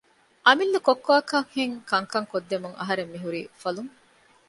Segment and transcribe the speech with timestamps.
[0.45, 3.91] އަމިއްލަ ކޮއްކޮއަކަށްހެން ކަންކަން ކޮށްދެމުން އަހަރެން މިހުރީ އުފަލުން